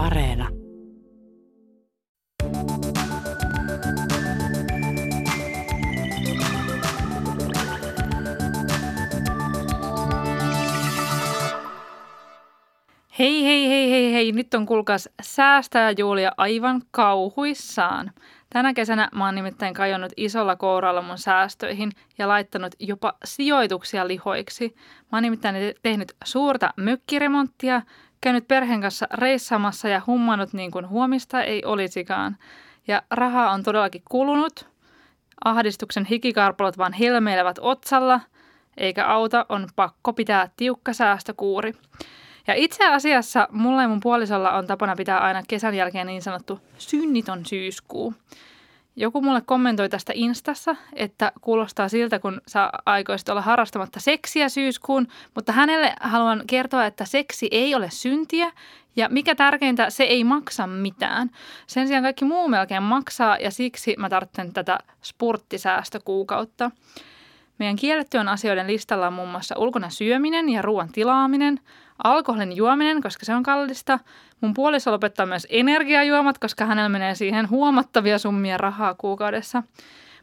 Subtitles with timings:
[0.00, 0.48] Areena.
[13.18, 14.32] Hei, hei, hei, hei, hei.
[14.32, 18.12] Nyt on kulkas säästäjä Julia aivan kauhuissaan.
[18.50, 24.74] Tänä kesänä mä oon nimittäin kajonnut isolla kouralla mun säästöihin ja laittanut jopa sijoituksia lihoiksi.
[25.12, 27.82] Mä oon nimittäin tehnyt suurta mökkiremonttia,
[28.20, 32.36] käynyt perheen kanssa reissaamassa ja hummannut niin kuin huomista ei olisikaan.
[32.88, 34.68] Ja rahaa on todellakin kulunut.
[35.44, 38.20] Ahdistuksen hikikarpalot vaan helmeilevät otsalla,
[38.76, 41.72] eikä auta, on pakko pitää tiukka säästökuuri.
[42.46, 46.60] Ja itse asiassa mulla ja mun puolisolla on tapana pitää aina kesän jälkeen niin sanottu
[46.78, 48.14] synniton syyskuu.
[48.96, 55.06] Joku mulle kommentoi tästä Instassa, että kuulostaa siltä, kun sä aikoisit olla harrastamatta seksiä syyskuun,
[55.34, 58.52] mutta hänelle haluan kertoa, että seksi ei ole syntiä
[58.96, 61.30] ja mikä tärkeintä, se ei maksa mitään.
[61.66, 66.70] Sen sijaan kaikki muu melkein maksaa ja siksi mä tarvitsen tätä spurttisäästökuukautta.
[67.58, 71.60] Meidän kiellettyön asioiden listalla on muun muassa ulkona syöminen ja ruoan tilaaminen,
[72.04, 73.98] alkoholin juominen, koska se on kallista.
[74.40, 79.62] Mun puoliso lopettaa myös energiajuomat, koska hänellä menee siihen huomattavia summia rahaa kuukaudessa.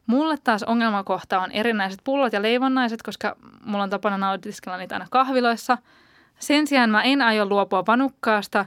[0.07, 5.07] Mulle taas ongelmakohta on erinäiset pullot ja leivonnaiset, koska mulla on tapana nautiskella niitä aina
[5.09, 5.77] kahviloissa.
[6.39, 8.65] Sen sijaan mä en aio luopua vanukkaasta,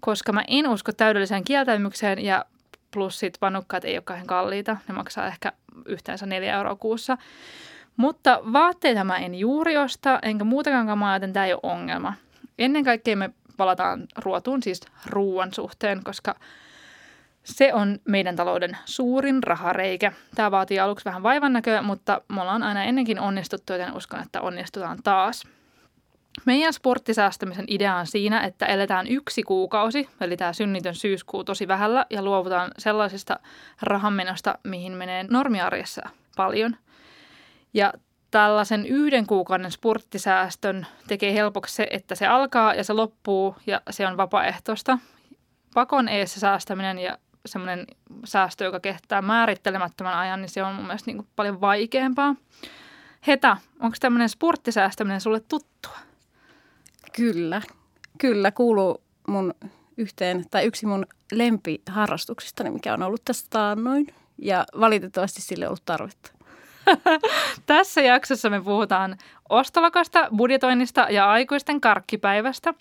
[0.00, 2.44] koska mä en usko täydelliseen kieltäymykseen ja
[2.90, 4.76] plus sit vanukkaat ei ole kauhean kalliita.
[4.88, 5.52] Ne maksaa ehkä
[5.86, 7.18] yhteensä 4 euroa kuussa.
[7.96, 12.14] Mutta vaatteita mä en juuri osta, enkä muutakaan kamaa, joten tämä ei ole ongelma.
[12.62, 16.34] Ennen kaikkea me palataan ruotuun, siis ruoan suhteen, koska
[17.44, 20.12] se on meidän talouden suurin rahareikä.
[20.34, 24.40] Tämä vaatii aluksi vähän vaivan näköä, mutta me ollaan aina ennenkin onnistuttu, joten uskon, että
[24.40, 25.42] onnistutaan taas.
[26.46, 32.06] Meidän sporttisäästämisen idea on siinä, että eletään yksi kuukausi, eli tämä synnitön syyskuu tosi vähällä,
[32.10, 33.40] ja luovutaan sellaisista
[33.82, 36.02] rahanmenosta, mihin menee normiarjessa
[36.36, 36.76] paljon.
[37.74, 37.92] Ja
[38.32, 44.06] tällaisen yhden kuukauden spurttisäästön tekee helpoksi se, että se alkaa ja se loppuu ja se
[44.06, 44.98] on vapaaehtoista.
[45.74, 47.86] Pakon eessä säästäminen ja semmoinen
[48.24, 52.34] säästö, joka kehtää määrittelemättömän ajan, niin se on mun mielestä niin kuin paljon vaikeampaa.
[53.26, 55.96] Heta, onko tämmöinen spurttisäästäminen sulle tuttua?
[57.16, 57.62] Kyllä,
[58.18, 59.54] kyllä kuuluu mun
[59.96, 64.06] yhteen, tai yksi mun lempiharrastuksistani, mikä on ollut tästä taannoin.
[64.38, 66.41] Ja valitettavasti sille on ollut tarvetta.
[67.66, 69.16] Tässä jaksossa me puhutaan
[69.48, 72.74] ostolakasta, budjetoinnista ja aikuisten karkkipäivästä.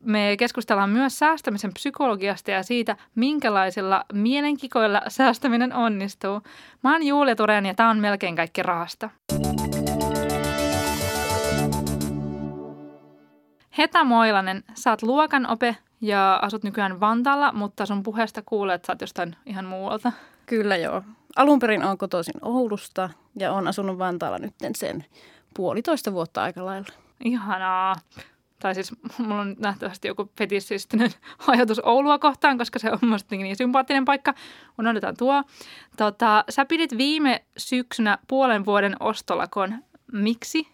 [0.00, 6.42] Me keskustellaan myös säästämisen psykologiasta ja siitä, minkälaisilla mielenkikoilla säästäminen onnistuu.
[6.84, 9.10] Mä oon Julia Turen ja tämä on melkein kaikki rahasta.
[13.78, 18.86] Heta Moilanen, sä oot luokan ope ja asut nykyään Vantaalla, mutta sun puheesta kuulee, että
[18.86, 20.12] sä oot jostain ihan muualta.
[20.48, 21.02] Kyllä joo.
[21.36, 25.04] Alun perin olen kotoisin Oulusta ja olen asunut Vantaalla nyt sen
[25.54, 26.88] puolitoista vuotta aika lailla.
[27.24, 27.96] Ihanaa.
[28.58, 31.10] Tai siis mulla on nähtävästi joku fetissistinen
[31.46, 34.34] ajatus Oulua kohtaan, koska se on musta niin, niin sympaattinen paikka.
[34.78, 35.42] Unohdetaan tuo.
[35.96, 39.74] Tota, sä pidit viime syksynä puolen vuoden ostolakon.
[40.12, 40.68] Miksi?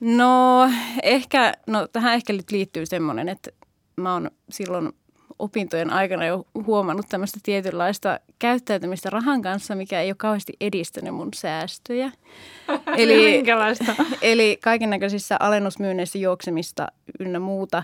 [0.00, 0.70] No
[1.02, 3.50] ehkä, no tähän ehkä liittyy semmoinen, että
[3.96, 4.92] mä oon silloin
[5.40, 11.28] opintojen aikana jo huomannut tämmöistä tietynlaista käyttäytymistä rahan kanssa, mikä ei ole kauheasti edistänyt mun
[11.34, 12.12] säästöjä.
[12.96, 13.94] eli, Minkälaista?
[14.22, 16.88] eli kaiken näköisissä alennusmyynneissä juoksemista
[17.20, 17.82] ynnä muuta.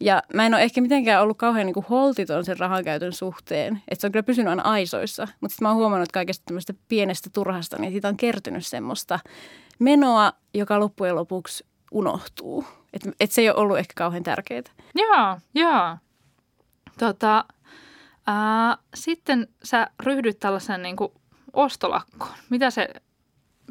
[0.00, 3.82] Ja mä en ole ehkä mitenkään ollut kauhean niin kuin holtiton sen rahankäytön suhteen.
[3.88, 5.28] Että se on kyllä pysynyt aina aisoissa.
[5.40, 9.18] Mutta sitten mä oon huomannut kaikesta tämmöistä pienestä turhasta, niin siitä on kertynyt semmoista
[9.78, 12.64] menoa, joka loppujen lopuksi unohtuu.
[12.92, 14.62] Että et se ei ole ollut ehkä kauhean tärkeää.
[14.94, 15.96] Joo, joo.
[16.98, 17.44] Tota,
[18.26, 21.12] ää, sitten sä ryhdyt tällaisen niin kuin
[21.52, 22.34] ostolakkoon.
[22.50, 22.88] Mitä se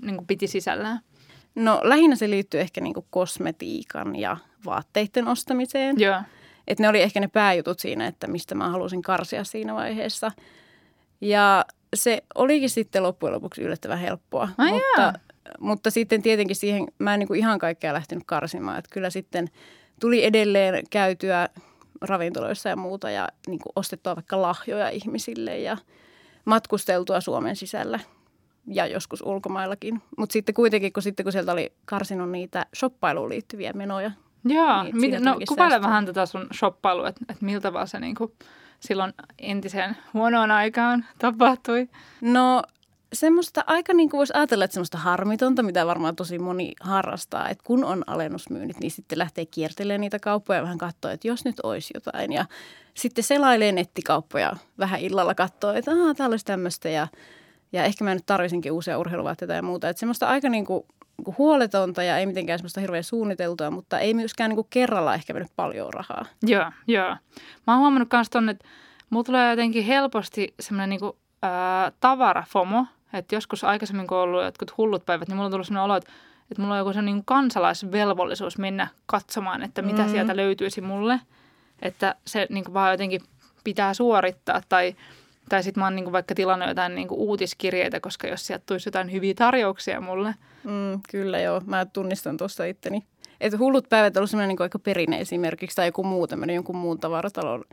[0.01, 0.99] niin kuin piti sisällään?
[1.55, 5.99] No lähinnä se liittyy ehkä niin kuin kosmetiikan ja vaatteiden ostamiseen.
[5.99, 6.21] Joo.
[6.67, 10.31] Et ne oli ehkä ne pääjutut siinä, että mistä mä halusin karsia siinä vaiheessa.
[11.21, 14.49] Ja se olikin sitten loppujen lopuksi yllättävän helppoa.
[14.57, 15.13] Ai mutta, jaa.
[15.59, 18.79] mutta sitten tietenkin siihen mä en niin kuin ihan kaikkea lähtenyt karsimaan.
[18.79, 19.47] Että kyllä sitten
[19.99, 21.49] tuli edelleen käytyä
[22.03, 25.77] ravintoloissa ja muuta ja niin kuin ostettua vaikka lahjoja ihmisille ja
[26.45, 27.99] matkusteltua Suomen sisällä
[28.67, 30.01] ja joskus ulkomaillakin.
[30.17, 34.11] Mutta sitten kuitenkin, kun, sitten kun sieltä oli karsinut niitä shoppailuun liittyviä menoja.
[34.45, 38.15] Joo, niin Mit, no kuvaile vähän tätä sun shoppailua, että et miltä vaan se niin
[38.15, 38.33] kuin
[38.79, 41.89] silloin entiseen huonoon aikaan tapahtui.
[42.21, 42.63] No
[43.13, 47.63] semmoista aika niin kuin voisi ajatella, että semmoista harmitonta, mitä varmaan tosi moni harrastaa, että
[47.63, 51.59] kun on alennusmyynnit, niin sitten lähtee kiertelemään niitä kauppoja ja vähän katsoa, että jos nyt
[51.63, 52.33] olisi jotain.
[52.33, 52.45] Ja
[52.93, 57.07] sitten selailee nettikauppoja vähän illalla katsoa, että aah, täällä olisi tämmöistä ja,
[57.71, 59.89] ja ehkä mä nyt tarvisinkin uusia urheiluvaatteita ja muuta.
[59.89, 60.65] Että semmoista aika niin
[61.17, 65.13] niin kuin huoletonta ja ei mitenkään semmoista hirveän suunniteltua, mutta ei myöskään niin kuin kerralla
[65.13, 66.25] ehkä mennyt paljon rahaa.
[66.43, 67.15] Joo, joo.
[67.67, 68.65] Mä oon huomannut myös tonne, että
[69.09, 74.43] mulla tulee jotenkin helposti semmoinen niin kuin, ää, tavarafomo, että joskus aikaisemmin, kun on ollut
[74.43, 76.11] jotkut hullut päivät, niin mulla on tullut sellainen olo, että,
[76.51, 80.09] että mulla on joku sellainen niin kansalaisvelvollisuus mennä katsomaan, että mitä mm.
[80.09, 81.19] sieltä löytyisi mulle.
[81.81, 83.21] Että se niin vaan jotenkin
[83.63, 84.95] pitää suorittaa tai,
[85.49, 88.63] tai sitten mä oon niin kuin vaikka tilannut jotain niin kuin uutiskirjeitä, koska jos sieltä
[88.65, 90.35] tulisi jotain hyviä tarjouksia mulle.
[90.63, 93.03] Mm, kyllä joo, mä tunnistan tuosta itteni.
[93.41, 96.77] Että hullut päivät on ollut sellainen niin aika perinne esimerkiksi tai joku muu tämmöinen jonkun
[96.77, 97.63] muun tavaratalon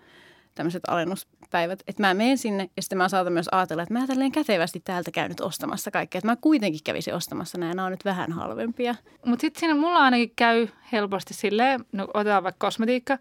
[0.61, 1.83] tämmöiset alennuspäivät.
[1.87, 5.11] Että mä menen sinne ja sitten mä saatan myös ajatella, että mä tälleen kätevästi täältä
[5.11, 6.19] käyn nyt ostamassa kaikkea.
[6.19, 8.95] Että mä kuitenkin kävisin ostamassa nämä, nämä on nyt vähän halvempia.
[9.27, 13.19] Mutta sitten siinä mulla ainakin käy helposti silleen, no otetaan vaikka kosmetiikka,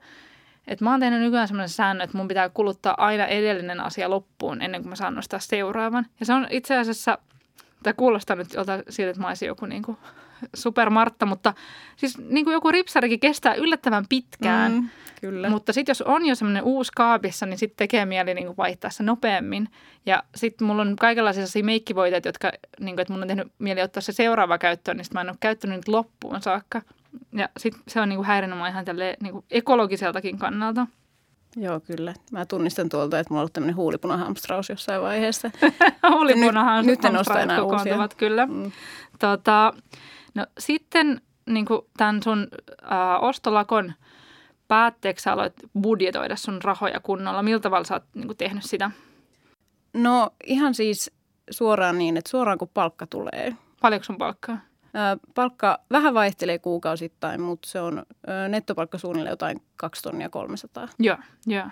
[0.67, 4.61] että mä oon tehnyt nykyään semmoinen säännö, että mun pitää kuluttaa aina edellinen asia loppuun
[4.61, 6.05] ennen kuin mä saan nostaa seuraavan.
[6.19, 7.17] Ja se on itse asiassa,
[7.83, 8.47] tämä kuulostaa nyt
[8.89, 9.97] siitä, että mä olisin joku niin kuin
[10.55, 11.53] supermartta, mutta
[11.95, 14.71] siis niin kuin joku ripsarikin kestää yllättävän pitkään.
[14.71, 14.89] Mm,
[15.21, 15.49] kyllä.
[15.49, 18.89] Mutta sitten jos on jo semmoinen uusi kaapissa, niin sitten tekee mieli niin kuin vaihtaa
[18.89, 19.69] se nopeammin.
[20.05, 23.81] Ja sitten mulla on kaikenlaisia sellaisia meikkivoiteita, jotka, niin kuin, että mun on tehnyt mieli
[23.81, 26.81] ottaa se seuraava käyttöön, niin mä en ole käyttänyt nyt loppuun saakka.
[27.33, 30.87] Ja sitten se on niin kuin häirinyt ihan tälle niin kuin ekologiseltakin kannalta.
[31.55, 32.13] Joo, kyllä.
[32.31, 35.51] Mä tunnistan tuolta, että mulla on ollut tämmöinen huulipunahamstraus jossain vaiheessa.
[36.13, 38.07] Huulipunahan nyt, nyt en osta enää uusia.
[38.17, 38.45] Kyllä.
[38.45, 38.71] Mm.
[39.19, 39.73] Tota,
[40.35, 42.47] no sitten niin kuin tämän sun
[42.83, 43.93] äh, ostolakon
[44.67, 47.43] päätteeksi sä aloit budjetoida sun rahoja kunnolla.
[47.43, 48.91] Miltä tavalla sä oot niin kuin, tehnyt sitä?
[49.93, 51.11] No ihan siis
[51.51, 53.55] suoraan niin, että suoraan kun palkka tulee.
[53.81, 54.57] Paljonko sun palkkaa?
[55.35, 58.05] Palkka vähän vaihtelee kuukausittain, mutta se on
[58.49, 60.87] nettopalkka suunnilleen jotain 2 tonnia 300.
[60.99, 61.17] Joo,
[61.47, 61.65] joo.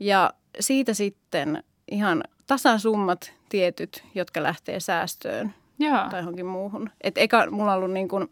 [0.00, 6.08] Ja siitä sitten ihan tasasummat tietyt, jotka lähtee säästöön Joo.
[6.10, 6.90] tai johonkin muuhun.
[7.00, 8.30] Et eka mulla on ollut niin kuin,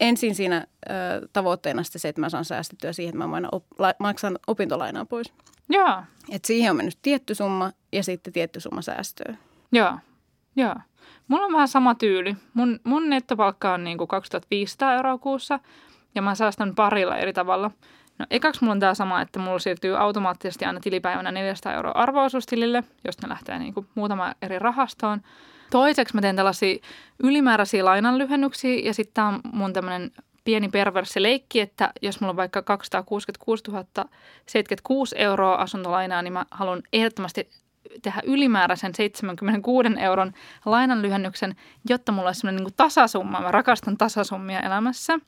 [0.00, 3.94] ensin siinä ö, tavoitteena se, että mä saan säästettyä siihen, että mä aina op, la,
[3.98, 5.32] maksan opintolainaa pois.
[5.68, 6.02] Joo.
[6.30, 9.38] Et siihen on mennyt tietty summa ja sitten tietty summa säästöön.
[9.72, 9.98] Joo,
[10.56, 10.74] joo.
[11.28, 12.36] Mulla on vähän sama tyyli.
[12.54, 15.60] Mun, mun nettopalkka on niin kuin 2500 euroa kuussa
[16.14, 17.70] ja mä säästän parilla eri tavalla.
[18.18, 22.84] No ekaksi mulla on tämä sama, että mulla siirtyy automaattisesti aina tilipäivänä 400 euroa arvoisuustilille,
[23.04, 25.20] josta ne lähtee niin kuin muutama eri rahastoon.
[25.70, 26.78] Toiseksi mä teen tällaisia
[27.22, 30.10] ylimääräisiä lainanlyhennyksiä ja sitten tämä on mun tämmöinen
[30.44, 33.64] pieni perversi leikki, että jos mulla on vaikka 266
[34.46, 37.50] 076 euroa asuntolainaa, niin mä haluan ehdottomasti
[38.02, 40.32] tehdä ylimääräisen 76 euron
[40.64, 41.56] lainanlyhennyksen,
[41.88, 43.40] jotta mulla olisi sellainen niin tasasumma.
[43.40, 45.18] Mä rakastan tasasummia elämässä.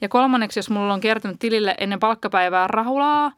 [0.00, 3.32] Ja kolmanneksi, jos mulla on kertynyt tilille ennen palkkapäivää rahulaa,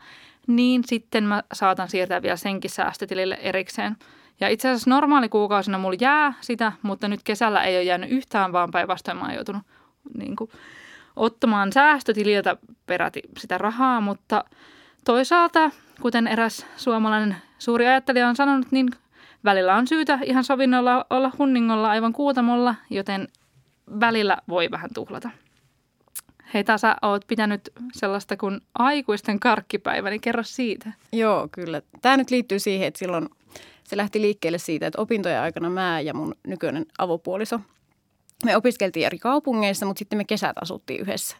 [0.46, 3.96] niin sitten mä saatan siirtää vielä senkin säästötilille erikseen.
[4.40, 8.52] Ja itse asiassa normaali kuukausina mulla jää sitä, mutta nyt kesällä ei ole jäänyt yhtään,
[8.52, 9.62] vaan päinvastoin mä oon joutunut
[10.14, 10.50] niin kuin,
[11.16, 12.56] ottamaan säästötililtä
[12.86, 14.44] peräti sitä rahaa, mutta
[15.04, 15.70] toisaalta,
[16.00, 18.90] kuten eräs suomalainen suuri ajattelija on sanonut, niin
[19.44, 23.28] välillä on syytä ihan sovinnolla olla hunningolla aivan kuutamolla, joten
[24.00, 25.30] välillä voi vähän tuhlata.
[26.54, 27.60] Hei Tasa, oot pitänyt
[27.92, 30.92] sellaista kuin aikuisten karkkipäivä, niin kerro siitä.
[31.12, 31.82] Joo, kyllä.
[32.02, 33.28] Tämä nyt liittyy siihen, että silloin
[33.90, 37.60] se lähti liikkeelle siitä, että opintojen aikana mä ja mun nykyinen avopuoliso,
[38.44, 41.36] me opiskeltiin eri kaupungeissa, mutta sitten me kesät asuttiin yhdessä.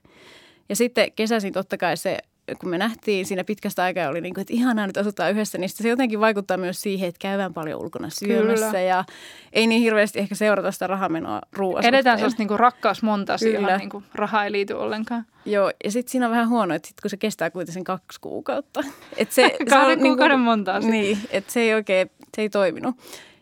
[0.69, 2.19] Ja sitten kesäisin totta kai se
[2.59, 5.71] kun me nähtiin siinä pitkästä aikaa, oli niin kuin, että ihanaa nyt asutaan yhdessä, niin
[5.71, 8.81] se jotenkin vaikuttaa myös siihen, että käydään paljon ulkona syömässä Kyllä.
[8.81, 9.05] ja
[9.53, 11.89] ei niin hirveästi ehkä seurata sitä rahamenoa ruoasta.
[11.89, 13.79] Edetään sellaista niin rakkaus monta Kyllä.
[13.79, 15.25] niin kuin raha ei liity ollenkaan.
[15.45, 18.81] Joo, ja sitten siinä on vähän huono, että sit kun se kestää kuitenkin kaksi kuukautta.
[19.17, 22.51] Et se, se on, kuukauden niin kuin, monta Niin, että se ei oikein, se ei
[22.51, 22.97] toiminut.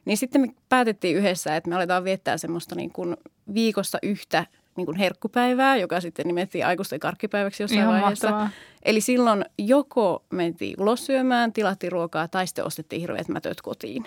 [0.04, 3.16] Niin sitten me päätettiin yhdessä, että me aletaan viettää semmoista niin kuin
[3.54, 4.46] viikossa yhtä
[4.78, 8.30] niin kuin herkkupäivää, joka sitten nimettiin aikuisten karkkipäiväksi jossain Ihan vaiheessa.
[8.30, 8.50] Mahtavaa.
[8.82, 14.04] Eli silloin joko mentiin ulos syömään, tilattiin ruokaa tai sitten ostettiin hirveät mätöt kotiin.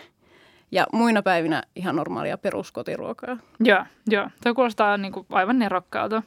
[0.71, 3.37] Ja muina päivinä ihan normaalia peruskotiruokaa.
[3.59, 4.29] Joo, joo.
[4.43, 6.23] Tuo kuulostaa niin kuin aivan nerokkaalta.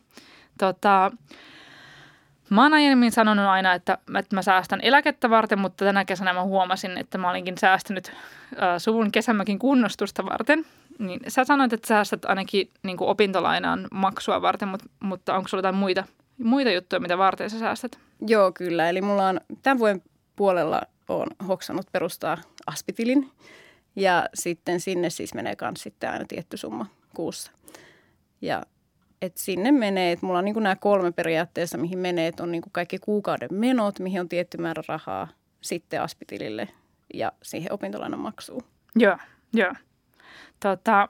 [0.58, 1.12] Tota,
[2.50, 6.42] Mä oon aiemmin sanonut aina, että, että mä säästän eläkettä varten, mutta tänä kesänä mä
[6.42, 10.66] huomasin, että mä olinkin säästänyt äh, suvun kesämökin kunnostusta varten.
[10.98, 15.58] Niin sä sanoit, että säästät ainakin niin kuin opintolainan maksua varten, mutta, mutta onko sulla
[15.58, 16.04] jotain muita,
[16.38, 17.98] muita juttuja, mitä varten sä säästät?
[18.26, 18.88] Joo, kyllä.
[18.88, 20.02] Eli mulla on tämän vuoden
[20.36, 23.30] puolella on hoksannut perustaa aspitilin.
[23.96, 27.52] Ja sitten sinne siis menee myös sitten aina tietty summa kuussa.
[28.40, 28.62] Ja
[29.25, 32.62] et sinne menee, että mulla on niin nämä kolme periaatteessa, mihin menee, että on niin
[32.73, 35.28] kaikki kuukauden menot, mihin on tietty määrä rahaa,
[35.61, 36.69] sitten aspitilille
[37.14, 38.62] ja siihen opintolainan maksuun.
[38.97, 39.19] Joo,
[39.52, 39.73] joo.
[40.61, 41.09] Tota,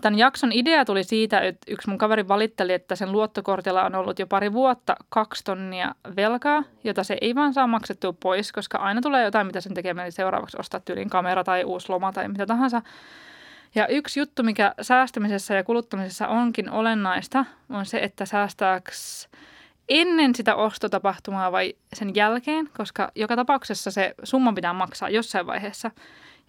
[0.00, 4.18] tämän jakson idea tuli siitä, että yksi mun kaveri valitteli, että sen luottokortilla on ollut
[4.18, 9.00] jo pari vuotta kaksi tonnia velkaa, jota se ei vaan saa maksettua pois, koska aina
[9.00, 12.46] tulee jotain, mitä sen tekee, eli seuraavaksi ostaa tyylin kamera tai uusi loma tai mitä
[12.46, 12.82] tahansa.
[13.74, 19.28] Ja yksi juttu, mikä säästämisessä ja kuluttamisessa onkin olennaista, on se, että säästääks
[19.88, 25.90] ennen sitä ostotapahtumaa vai sen jälkeen, koska joka tapauksessa se summa pitää maksaa jossain vaiheessa.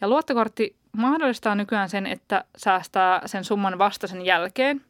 [0.01, 4.82] Ja luottokortti mahdollistaa nykyään sen, että säästää sen summan vasta sen jälkeen.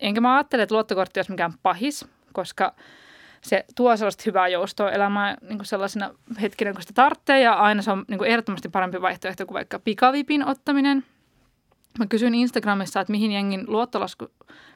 [0.00, 2.74] Enkä mä ajattele, että luottokortti olisi mikään pahis, koska
[3.40, 7.40] se tuo sellaista hyvää joustoa elämään niin sellaisena hetkinä, kun sitä tarvitsee.
[7.40, 11.04] Ja aina se on niin ehdottomasti parempi vaihtoehto kuin vaikka pikavipin ottaminen.
[11.98, 14.30] Mä kysyin Instagramissa, että mihin jengin luottolasku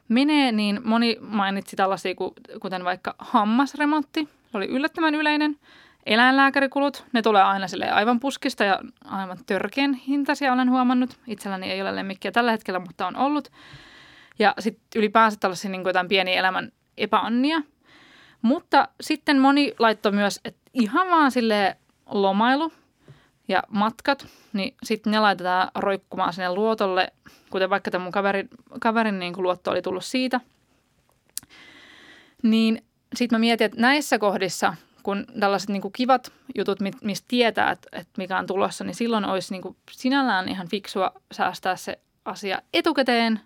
[0.09, 2.15] menee, niin moni mainitsi tällaisia,
[2.61, 4.29] kuten vaikka hammasremontti.
[4.53, 5.59] Oli yllättävän yleinen.
[6.05, 11.19] Eläinlääkärikulut, ne tulee aina sille aivan puskista ja aivan törkeän hintaisia olen huomannut.
[11.27, 13.51] Itselläni ei ole lemmikkiä tällä hetkellä, mutta on ollut.
[14.39, 17.61] Ja sitten ylipäänsä tällaisia niin jotain pieniä elämän epäonnia.
[18.41, 22.71] Mutta sitten moni laittoi myös, että ihan vaan sille lomailu
[23.47, 27.07] ja matkat, niin sitten ne laitetaan roikkumaan sinne luotolle,
[27.49, 28.49] kuten vaikka tämä mun kaverin,
[28.79, 30.41] kaverin niin luotto oli tullut siitä.
[32.43, 32.83] Niin
[33.15, 34.73] sitten mä mietin, että näissä kohdissa
[35.05, 39.53] kun tällaiset niin kivat jutut, mistä tietää, että, että mikä on tulossa, niin silloin olisi
[39.53, 43.39] niin sinällään ihan fiksua säästää se asia etukäteen,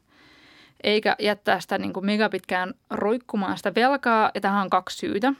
[0.84, 4.32] eikä jättää sitä niin megapitkään roikkumaan sitä velkaa.
[4.36, 5.34] Ja tähän on kaksi syytä.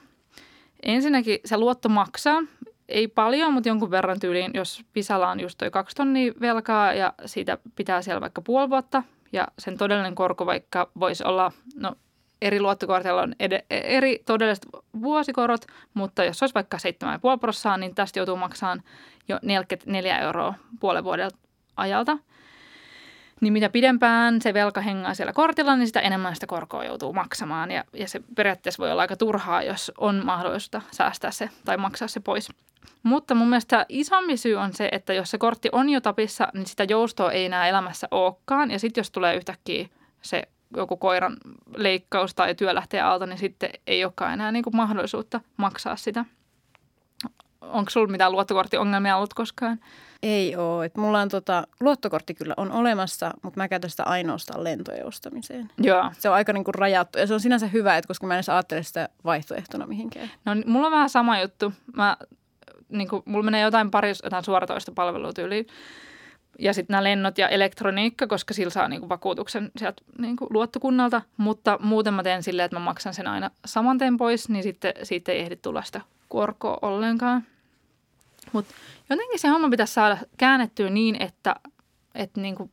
[0.84, 2.42] Ensinnäkin se luotto maksaa,
[2.90, 7.14] ei paljon, mutta jonkun verran tyyliin, jos Pisalla on just toi kaksi tonnia velkaa ja
[7.26, 11.96] siitä pitää siellä vaikka puoli vuotta ja sen todellinen korko vaikka voisi olla, no
[12.42, 14.66] eri luottokorteilla on ed- eri todelliset
[15.02, 18.84] vuosikorot, mutta jos olisi vaikka 7,5 prosenttia, niin tästä joutuu maksamaan
[19.28, 21.32] jo 44 euroa puolen vuoden
[21.78, 22.18] ajalta.
[23.42, 27.72] Niin mitä pidempään se velka hengaa siellä kortilla, niin sitä enemmän sitä korkoa joutuu maksamaan.
[27.72, 32.08] Ja, ja se periaatteessa voi olla aika turhaa, jos on mahdollista säästää se tai maksaa
[32.08, 32.50] se pois.
[33.04, 36.66] Mutta mun mielestä isompi syy on se, että jos se kortti on jo tapissa, niin
[36.66, 38.72] sitä joustoa ei enää elämässä olekaan.
[38.72, 39.88] Ja sitten jos tulee yhtäkkiä
[40.22, 40.44] se
[40.76, 41.38] joku koiran
[41.76, 46.26] leikkaus tai työ lähtee alta, niin sitten ei olekaan enää niin kuin mahdollisuutta maksaa sitä.
[47.62, 49.80] Onko sinulla mitään luottokorttiongelmia ollut koskaan?
[50.24, 50.86] Ei ole.
[50.86, 55.72] Et mulla on tota, luottokortti kyllä on olemassa, mutta mä käytän sitä ainoastaan lentojen ostamiseen.
[55.78, 56.12] Joo.
[56.18, 58.50] Se on aika niinku rajattu ja se on sinänsä hyvä, että koska mä en edes
[58.50, 60.32] ajattele sitä vaihtoehtona mihinkään.
[60.46, 61.74] No mulla on vähän sama juttu.
[61.94, 62.18] Mä,
[62.90, 65.68] niinku, mulla menee jotain pari jotain suoratoista palvelua tyyliin
[66.60, 71.22] ja sitten nämä lennot ja elektroniikka, koska sillä saa niinku vakuutuksen sieltä niinku luottokunnalta.
[71.38, 75.32] Mutta muuten mä teen silleen, että mä maksan sen aina samanteen pois, niin sitten siitä
[75.32, 77.44] ei ehdi tulla sitä korkoa ollenkaan.
[78.52, 78.74] Mutta
[79.10, 81.56] jotenkin se homma pitäisi saada käännettyä niin, että,
[82.16, 82.72] että niinku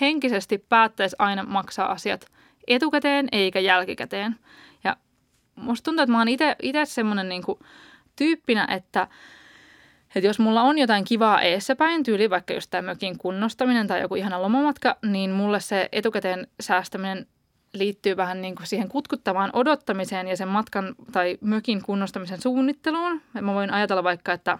[0.00, 2.26] henkisesti päättäisi aina maksaa asiat
[2.66, 4.36] etukäteen eikä jälkikäteen.
[4.84, 4.96] Ja
[5.54, 7.58] musta tuntuu, että mä oon itse semmoinen niinku
[8.16, 9.08] tyyppinä, että–
[10.14, 14.14] että jos mulla on jotain kivaa eessäpäin, tyyli vaikka just tämä mökin kunnostaminen tai joku
[14.14, 17.26] ihana lomamatka, niin mulle se etukäteen säästäminen
[17.72, 23.20] liittyy vähän niin kuin siihen kutkuttavaan odottamiseen ja sen matkan tai mökin kunnostamisen suunnitteluun.
[23.40, 24.58] Mä voin ajatella vaikka, että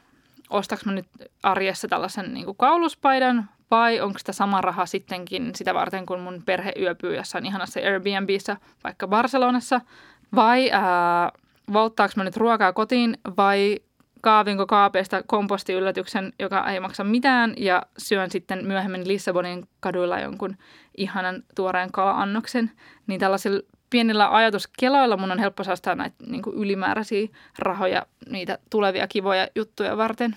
[0.50, 1.06] ostaks mä nyt
[1.42, 6.42] arjessa tällaisen niin kuin kauluspaidan vai onko sitä sama raha sittenkin sitä varten, kun mun
[6.46, 9.80] perhe yöpyy jossain ihanassa Airbnbissä, vaikka Barcelonassa,
[10.34, 11.32] vai ää,
[11.72, 13.78] volttaako mä nyt ruokaa kotiin vai
[14.20, 20.56] kaavinko kaapeista kompostiyllätyksen, joka ei maksa mitään, ja syön sitten myöhemmin Lissabonin kaduilla jonkun
[20.96, 22.70] ihanan tuoreen kala-annoksen,
[23.06, 23.60] niin tällaisilla
[23.94, 30.36] pienillä ajatuskeloilla mun on helppo säästää näitä niin ylimääräisiä rahoja niitä tulevia kivoja juttuja varten.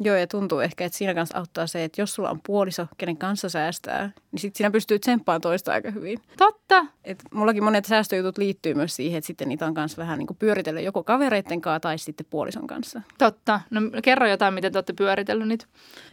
[0.00, 3.16] Joo, ja tuntuu ehkä, että siinä kanssa auttaa se, että jos sulla on puoliso, kenen
[3.16, 6.18] kanssa säästää, niin sitten siinä pystyy tsemppaan toista aika hyvin.
[6.36, 6.86] Totta.
[7.04, 10.36] Et mullakin monet säästöjutut liittyy myös siihen, että sitten niitä on kanssa vähän niin kuin
[10.36, 13.02] pyöritellä joko kavereiden kanssa tai sitten puolison kanssa.
[13.18, 13.60] Totta.
[13.70, 15.66] No kerro jotain, miten te olette pyöritellyt niitä.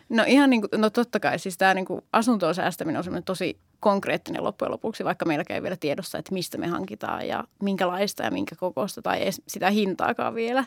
[0.10, 3.58] No ihan niin kuin, no totta kai, siis tämä niin asuntoon säästäminen on semmoinen tosi
[3.80, 8.32] konkreettinen loppujen lopuksi, vaikka meillä ei vielä tiedossa, että mistä me hankitaan ja minkälaista ja
[8.32, 10.66] minkä kokoista tai sitä hintaakaan vielä.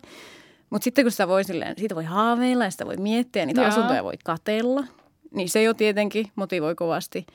[0.74, 3.68] Mutta sitten kun sitä voi silleen, siitä voi haaveilla ja sitä voi miettiä, niitä Joo.
[3.68, 4.84] asuntoja voi katella,
[5.34, 7.26] niin se jo tietenkin motivoi kovasti.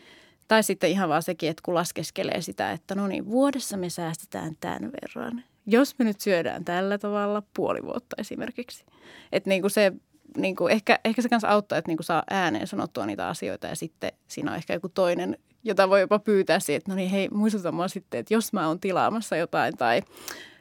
[0.47, 4.55] Tai sitten ihan vaan sekin, että kun laskeskelee sitä, että no niin, vuodessa me säästetään
[4.59, 5.43] tämän verran.
[5.65, 8.85] Jos me nyt syödään tällä tavalla puoli vuotta esimerkiksi.
[9.31, 9.91] Että niin kuin se
[10.37, 13.67] niin kuin, ehkä, ehkä se kanssa auttaa, että niin kuin saa ääneen sanottua niitä asioita
[13.67, 17.09] ja sitten siinä on ehkä joku toinen, jota voi jopa pyytää siihen, että no niin
[17.09, 20.01] hei, muistuta mua sitten, että jos mä oon tilaamassa jotain tai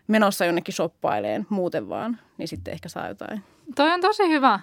[0.08, 3.42] menossa jonnekin shoppaileen muuten vaan, niin sitten ehkä saa jotain.
[3.74, 4.60] Toi on tosi hyvä.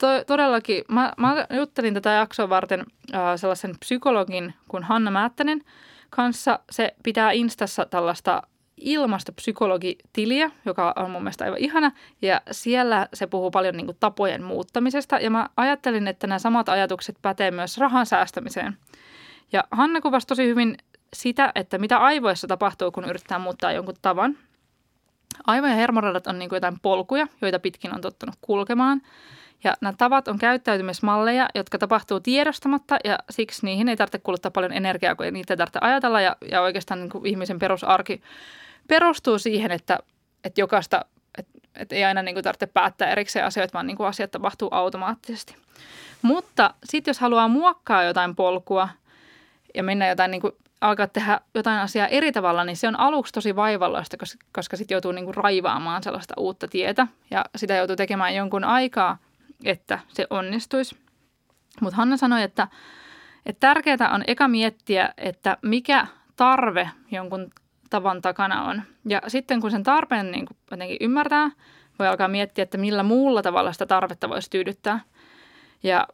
[0.00, 0.84] Toi, todellakin.
[0.88, 2.84] Mä, mä juttelin tätä jaksoa varten
[3.14, 5.64] äh, sellaisen psykologin kuin Hanna Määttänen
[6.10, 6.58] kanssa.
[6.70, 8.42] Se pitää Instassa tällaista
[8.76, 11.92] ilmastopsykologitiliä, joka on mun mielestä aivan ihana.
[12.22, 15.18] Ja siellä se puhuu paljon niin kuin, tapojen muuttamisesta.
[15.18, 18.76] Ja mä ajattelin, että nämä samat ajatukset pätee myös rahan säästämiseen.
[19.52, 20.76] Ja Hanna kuvasi tosi hyvin
[21.12, 24.38] sitä, että mitä aivoissa tapahtuu, kun yrittää muuttaa jonkun tavan.
[25.46, 29.02] Aivojen hermoradat on niin kuin jotain polkuja, joita pitkin on tottunut kulkemaan.
[29.64, 34.72] Ja nämä tavat on käyttäytymismalleja, jotka tapahtuu tiedostamatta ja siksi niihin ei tarvitse kuluttaa paljon
[34.72, 36.20] energiaa, kun niitä ei tarvitse ajatella.
[36.20, 38.22] Ja, ja oikeastaan niin kuin ihmisen perusarki
[38.88, 39.98] perustuu siihen, että,
[40.44, 41.04] että jokaista,
[41.38, 44.68] että, että ei aina niin kuin tarvitse päättää erikseen asioita, vaan niin kuin asiat tapahtuu
[44.72, 45.56] automaattisesti.
[46.22, 48.88] Mutta sitten jos haluaa muokkaa jotain polkua
[49.74, 53.32] ja mennä jotain niin kuin alkaa tehdä jotain asiaa eri tavalla, niin se on aluksi
[53.32, 57.96] tosi vaivalloista, koska, koska sitten joutuu niin kuin raivaamaan sellaista uutta tietä ja sitä joutuu
[57.96, 59.18] tekemään jonkun aikaa,
[59.64, 60.96] että se onnistuisi.
[61.80, 62.68] Mutta Hanna sanoi, että,
[63.46, 66.06] että tärkeää on eka miettiä, että mikä
[66.36, 67.50] tarve jonkun
[67.90, 68.82] tavan takana on.
[69.08, 71.50] Ja sitten kun sen tarpeen niin kuin jotenkin ymmärtää,
[71.98, 75.00] voi alkaa miettiä, että millä muulla tavalla sitä tarvetta voisi tyydyttää.
[75.82, 76.08] Ja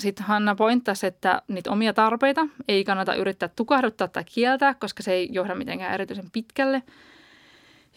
[0.00, 5.12] sitten Hanna pointtasi, että niitä omia tarpeita ei kannata yrittää tukahduttaa tai kieltää, koska se
[5.12, 6.82] ei johda mitenkään erityisen pitkälle.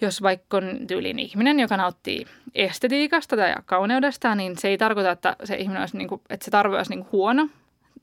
[0.01, 5.35] Jos vaikka on tyylin ihminen, joka nauttii estetiikasta tai kauneudesta, niin se ei tarkoita, että
[5.43, 7.49] se ihminen olisi, kuin, että se tarve olisi kuin huono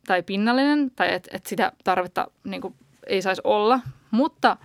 [0.07, 2.75] tai pinnallinen tai että, että sitä tarvetta niin kuin,
[3.07, 3.81] ei saisi olla.
[4.11, 4.57] Mutta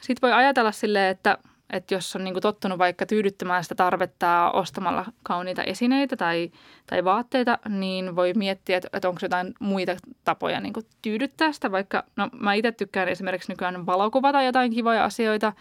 [0.00, 1.38] sitten voi ajatella silleen, että,
[1.72, 6.50] että jos on niin kuin tottunut vaikka tyydyttämään sitä tarvetta ostamalla kauniita esineitä tai,
[6.86, 11.72] tai vaatteita, niin voi miettiä, että, että onko jotain muita tapoja niin kuin tyydyttää sitä.
[11.72, 15.52] Vaikka, no mä itse tykkään esimerkiksi nykyään valokuvata jotain kivoja asioita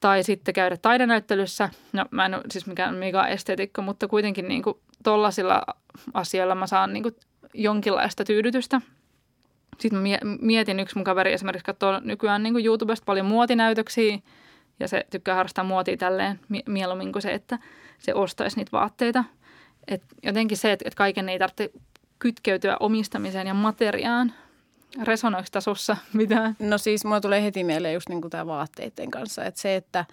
[0.00, 1.68] tai sitten käydä taidenäyttelyssä.
[1.92, 4.76] No mä en ole siis mikään mega esteetikko, mutta kuitenkin niin kuin
[6.14, 7.16] asioilla mä saan niin kuin
[7.54, 8.80] jonkinlaista tyydytystä–
[9.78, 14.18] sitten mä mietin, yksi mun kaveri esimerkiksi katsoo nykyään niin kuin YouTubesta paljon muotinäytöksiä
[14.80, 17.58] ja se tykkää harrastaa muotia tälleen mieluummin kuin se, että
[17.98, 19.24] se ostaisi niitä vaatteita.
[19.88, 21.70] Et jotenkin se, että, kaiken ei tarvitse
[22.18, 24.32] kytkeytyä omistamiseen ja materiaan.
[25.02, 26.56] Resonoiko tasossa mitään?
[26.58, 29.44] No siis mulla tulee heti mieleen just niin tämä vaatteiden kanssa.
[29.44, 30.04] Että se, että,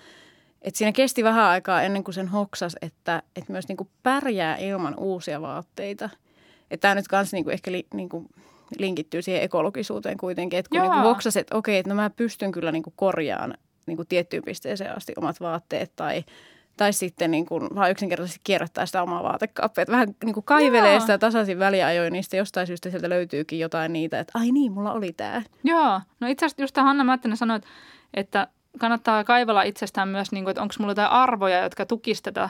[0.62, 4.58] että siinä kesti vähän aikaa ennen kuin sen hoksas, että, että myös niin kuin pärjää
[4.58, 6.10] ilman uusia vaatteita.
[6.71, 8.28] Että tämä nyt kanssa niin ehkä li, niin kuin
[8.78, 10.60] linkittyy siihen ekologisuuteen kuitenkin.
[10.60, 13.98] Että kun niin hoksasi, että okei, että no mä pystyn kyllä niin kuin korjaamaan niin
[13.98, 16.24] kuin tiettyyn pisteeseen asti omat vaatteet tai,
[16.78, 19.82] tai sitten niin kuin vaan yksinkertaisesti kierrättää sitä omaa vaatekaappia.
[19.82, 21.00] Että vähän niin kuin kaivelee Joo.
[21.00, 24.93] sitä tasaisin väliajoin, niin sitten jostain syystä sieltä löytyykin jotain niitä, että ai niin, mulla
[24.93, 25.41] oli tämä.
[25.63, 27.60] Joo, no itse asiassa just Hanna Mättinen sanoi,
[28.13, 28.48] että
[28.80, 32.50] kannattaa kaivella itsestään myös, niin kuin, että onko mulla jotain arvoja, jotka tukisivat tätä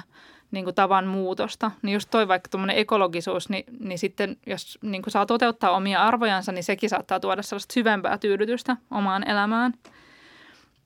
[0.51, 1.71] niin kuin tavan muutosta.
[1.81, 6.03] Niin just toi vaikka tuommoinen ekologisuus, niin, niin sitten jos niin kuin saa toteuttaa omia
[6.03, 9.73] arvojansa, niin sekin saattaa tuoda sellaista syvempää tyydytystä omaan elämään.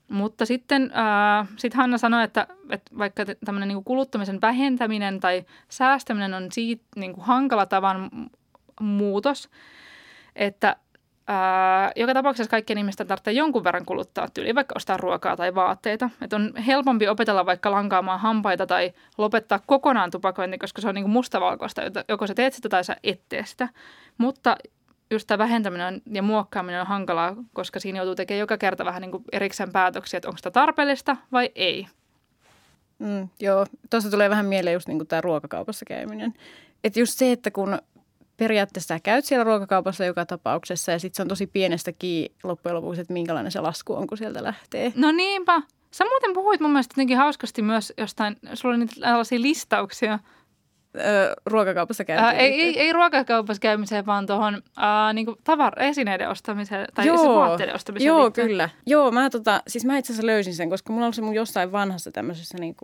[0.10, 6.34] Mutta sitten äh, sit Hanna sanoi, että, että vaikka tämmöinen niin kuluttamisen vähentäminen tai säästäminen
[6.34, 8.10] on siitä niin kuin hankala tavan
[8.80, 9.50] muutos,
[10.36, 10.76] että
[11.32, 16.10] Ää, joka tapauksessa kaikkien ihmisten tarvitsee jonkun verran kuluttaa tyyli, vaikka ostaa ruokaa tai vaatteita.
[16.22, 21.10] Et on helpompi opetella vaikka lankaamaan hampaita tai lopettaa kokonaan tupakointi, koska se on niinku
[21.10, 21.82] mustavalkoista.
[22.08, 23.70] Joko sä teet sitä tai sä et tee sitä.
[24.18, 24.58] Mutta
[25.12, 29.12] just tämä vähentäminen ja muokkaaminen on hankalaa, koska siinä joutuu tekemään joka kerta vähän niin
[29.12, 31.88] kuin erikseen päätöksiä, että onko sitä tarpeellista vai ei.
[33.00, 36.34] Mm, joo, tuossa tulee vähän mieleen just niin tämä ruokakaupassa käyminen.
[36.84, 37.80] Että just se, että kun
[38.38, 43.02] periaatteessa käyt siellä ruokakaupassa joka tapauksessa ja sitten se on tosi pienestä kiinni loppujen lopuksi,
[43.02, 44.94] että minkälainen se lasku on, kun sieltä lähtee.
[44.96, 45.62] No niinpä.
[45.92, 50.20] Sä muuten puhuit mun mielestä jotenkin hauskasti myös jostain, sulla oli niitä tällaisia listauksia–
[50.96, 52.36] Öö, ruokakaupassa käymiseen?
[52.36, 54.62] Ää, ei, ei, ei ruokakaupassa käymiseen, vaan tuohon
[55.14, 58.08] niin tavar- esineiden ostamiseen tai joo, vaatteiden ostamiseen.
[58.08, 58.48] Joo, liittyen.
[58.48, 58.70] kyllä.
[58.86, 61.72] Joo, mä, tota, siis mä itse asiassa löysin sen, koska mulla on se mun jossain
[61.72, 62.76] vanhassa tämmöisessä niin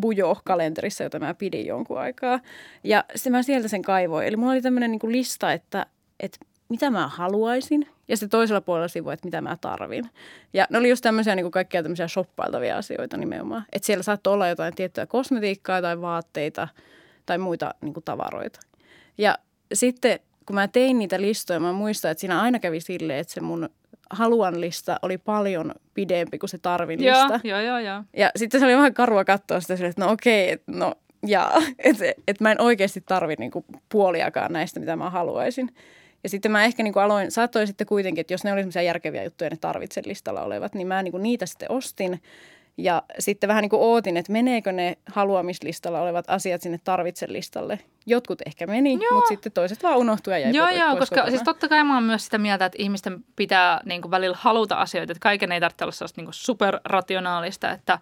[0.00, 2.40] bujo-kalenterissa, jota mä pidin jonkun aikaa.
[2.84, 4.26] Ja sitten mä sieltä sen kaivoin.
[4.26, 5.86] Eli mulla oli tämmöinen niin lista, että,
[6.20, 10.10] että mitä mä haluaisin ja sitten toisella puolella sivua, että mitä mä tarvin.
[10.52, 13.64] Ja ne oli just tämmöisiä niin kuin kaikkia tämmöisiä shoppailtavia asioita nimenomaan.
[13.72, 16.68] Että siellä saattoi olla jotain tiettyä kosmetiikkaa tai vaatteita–
[17.26, 18.60] tai muita niin kuin tavaroita.
[19.18, 19.38] Ja
[19.74, 23.40] sitten kun mä tein niitä listoja, mä muistan, että siinä aina kävi silleen, että se
[23.40, 23.68] mun
[24.10, 27.40] haluan lista oli paljon pidempi kuin se tarvin lista.
[27.44, 28.02] Joo, joo, joo.
[28.16, 30.94] Ja sitten se oli vähän karua katsoa sitä silleen, että no okei, no
[31.26, 35.74] ja että et mä en oikeasti tarvi niinku puoliakaan näistä, mitä mä haluaisin.
[36.22, 39.50] Ja sitten mä ehkä niinku aloin, saattoin sitten kuitenkin, että jos ne oli järkeviä juttuja,
[39.50, 42.22] ne tarvitsen listalla olevat, niin mä niinku niitä sitten ostin.
[42.78, 47.78] Ja sitten vähän niin kuin ootin, että meneekö ne haluamislistalla olevat asiat sinne tarvitsen listalle.
[48.06, 49.14] Jotkut ehkä meni, joo.
[49.14, 51.30] mutta sitten toiset vaan unohtui ja jäi Joo, pois joo, koska kotona.
[51.30, 54.74] siis totta kai mä oon myös sitä mieltä, että ihmisten pitää niin kuin välillä haluta
[54.74, 55.12] asioita.
[55.12, 57.98] Että kaiken ei tarvitse olla sellaista niin kuin superrationaalista, että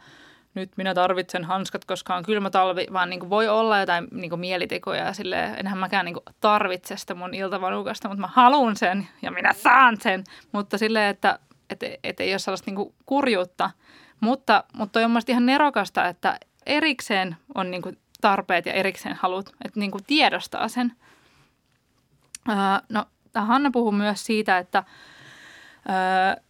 [0.55, 4.31] nyt minä tarvitsen hanskat, koska on kylmä talvi, vaan niin kuin voi olla jotain niin
[4.31, 8.77] kuin mielitekoja ja silleen, enhän mäkään niin kuin tarvitse sitä mun iltavanukasta, mutta mä haluan
[8.77, 10.25] sen ja minä saan sen.
[10.53, 11.39] Mutta silleen, että
[11.71, 13.71] et, et ei ole sellaista niin kuin kurjuutta–
[14.21, 19.49] mutta, mutta on mielestäni ihan nerokasta, että erikseen on niin kuin tarpeet ja erikseen halut,
[19.65, 20.93] että niin kuin tiedostaa sen.
[22.49, 22.57] Öö,
[22.89, 24.85] no, Hanna puhuu myös siitä, että
[25.89, 26.43] öö,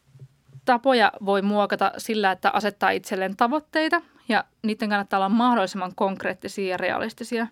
[0.64, 6.76] tapoja voi muokata sillä, että asettaa itselleen tavoitteita ja niiden kannattaa olla mahdollisimman konkreettisia ja
[6.76, 7.46] realistisia.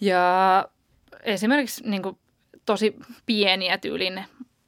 [0.00, 0.64] Ja
[1.22, 2.18] esimerkiksi niin kuin,
[2.66, 4.24] tosi pieniä tyylin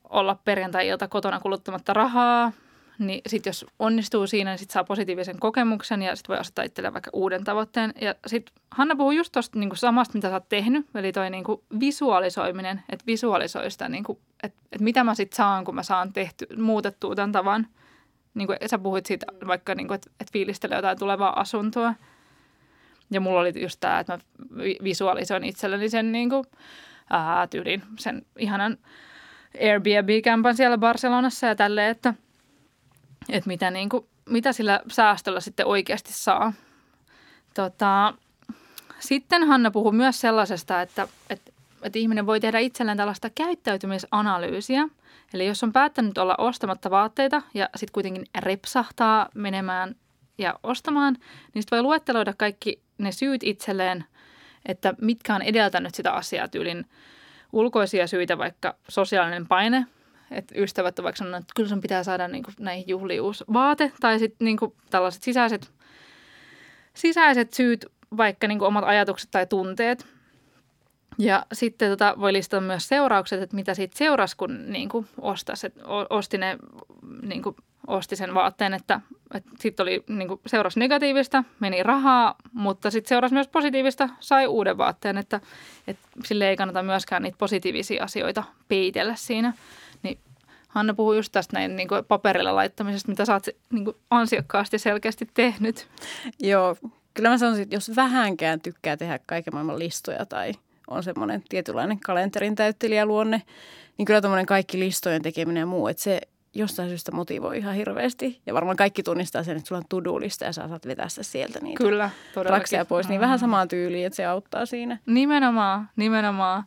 [0.09, 2.53] olla perjantai-ilta kotona kuluttamatta rahaa,
[3.01, 6.93] niin sitten jos onnistuu siinä, niin sitten saa positiivisen kokemuksen ja sitten voi asettaa itselleen
[6.93, 7.93] vaikka uuden tavoitteen.
[8.01, 11.45] Ja sitten Hanna puhuu just tuosta niin samasta, mitä sä oot tehnyt, eli toi niin
[11.81, 16.13] visualisoiminen, että visualisoi sitä, niin kuin, että, että mitä mä sitten saan, kun mä saan
[16.13, 17.67] tehty, muutettua tämän tavan.
[18.35, 21.95] Niin kuin sä puhuit siitä vaikka, niin kuin, että, että fiilistelee jotain tulevaa asuntoa.
[23.11, 26.45] Ja mulla oli just tämä, että mä visualisoin itselleni sen niin kuin,
[27.11, 28.79] ää, tyylin, sen ihanan
[29.61, 32.15] Airbnb-kämpän siellä Barcelonassa ja tälleen, että–
[33.29, 36.53] että mitä, niin kuin, mitä sillä säästöllä sitten oikeasti saa.
[37.55, 38.15] Tota,
[38.99, 41.53] sitten Hanna puhuu myös sellaisesta, että, että,
[41.83, 44.89] että ihminen voi tehdä itselleen tällaista käyttäytymisanalyysiä.
[45.35, 49.97] Eli jos on päättänyt olla ostamatta vaatteita ja sitten kuitenkin repsahtaa menemään
[50.39, 51.17] ja ostamaan,
[51.55, 54.05] niin sitten voi luetteloida kaikki ne syyt itselleen,
[54.67, 56.87] että mitkä on edeltänyt sitä asiaa tyylin
[57.53, 59.87] ulkoisia syitä, vaikka sosiaalinen paine–
[60.31, 63.45] että ystävät ovat vaikka sanoneet, että kyllä sun pitää saada niin kuin, näihin juhliin uusi
[63.53, 63.93] vaate.
[64.01, 65.71] Tai sitten niin kuin, tällaiset sisäiset,
[66.95, 70.07] sisäiset syyt, vaikka niin kuin, omat ajatukset tai tunteet.
[71.19, 75.65] Ja sitten tota, voi listata myös seuraukset, että mitä siitä seurasi, kun niin kuin, ostas,
[75.65, 76.59] että osti, ne,
[77.23, 79.01] niin kuin, osti sen vaatteen, että,
[79.35, 84.47] että sitten oli niin kuin, seurasi negatiivista, meni rahaa, mutta sitten seurasi myös positiivista, sai
[84.47, 85.41] uuden vaatteen, että,
[85.87, 89.53] että sille ei kannata myöskään niitä positiivisia asioita peitellä siinä.
[90.69, 94.79] Hanna puhuu just tästä näin niin kuin paperilla laittamisesta, mitä sä oot niin kuin ansiokkaasti
[94.79, 95.89] selkeästi tehnyt.
[96.41, 96.77] Joo,
[97.15, 100.53] kyllä mä sanoisin, että jos vähänkään tykkää tehdä kaiken maailman listoja tai
[100.91, 103.43] on semmoinen tietynlainen kalenterin täyttelijäluonne,
[103.99, 106.21] niin kyllä tämmöinen kaikki listojen tekeminen ja muu, että se
[106.55, 108.41] jostain syystä motivoi ihan hirveästi.
[108.47, 111.85] Ja varmaan kaikki tunnistaa sen, että sulla on to-do-lista ja sä saat vetää sieltä niitä
[111.85, 113.09] Kyllä, raksia pois.
[113.09, 113.23] Niin mm.
[113.23, 114.99] vähän samaan tyyliin, että se auttaa siinä.
[115.07, 116.65] Nimenomaan, nimenomaan.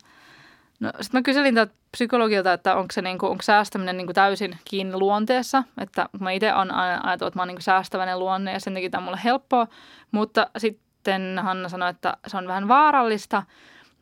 [0.80, 4.96] No sitten mä kyselin tältä psykologilta, että onko, se niinku, onko säästäminen niinku täysin kiinni
[4.96, 5.64] luonteessa.
[5.80, 8.98] Että mä itse olen ajatellut, että mä oon niinku säästäväinen luonne ja sen takia tämä
[8.98, 9.66] on mulle helppoa.
[10.10, 13.42] Mutta sitten Hanna sanoi, että se on vähän vaarallista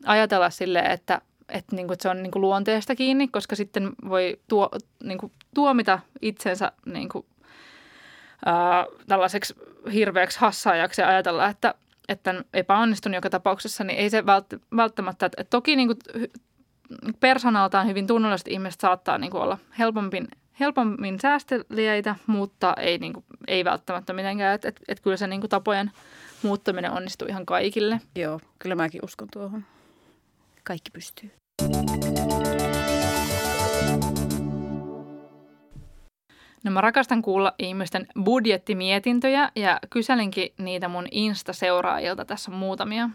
[0.07, 4.71] ajatella silleen, että, että, niinku, että se on niinku luonteesta kiinni, koska sitten voi tuo,
[5.03, 7.27] niinku, tuomita itsensä niinku,
[8.47, 9.55] ää, tällaiseksi
[9.93, 11.75] hirveäksi hassaajaksi ja ajatella, että,
[12.09, 14.27] että epäonnistun joka tapauksessa, niin ei se
[14.77, 15.99] välttämättä, että, että toki niin kuin
[17.21, 20.29] persoonaltaan hyvin tunnolliset ihmiset saattaa niin kuin olla helpommin,
[20.61, 24.55] helpommin säästeliäitä, mutta ei, niin kuin, ei välttämättä mitenkään.
[24.55, 25.91] Että et, et kyllä se niin kuin tapojen
[26.43, 28.01] muuttaminen onnistuu ihan kaikille.
[28.17, 29.65] Joo, kyllä mäkin uskon tuohon.
[30.65, 31.31] Kaikki pystyy.
[36.65, 42.25] No mä rakastan kuulla ihmisten budjettimietintöjä ja kyselinkin niitä mun Insta-seuraajilta.
[42.25, 43.11] Tässä muutamia.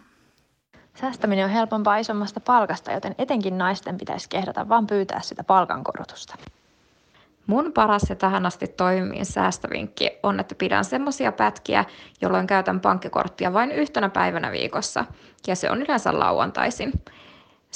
[1.02, 6.36] Säästäminen on helpompaa isommasta palkasta, joten etenkin naisten pitäisi kehdata vaan pyytää sitä palkankorotusta.
[7.48, 11.86] Mun paras ja tähän asti toimivin säästövinkki on, että pidän semmosia pätkiä,
[12.22, 15.06] jolloin käytän pankkikorttia vain yhtenä päivänä viikossa,
[15.48, 16.92] ja se on yleensä lauantaisin.